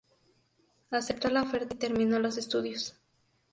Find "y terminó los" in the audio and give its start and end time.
1.75-2.39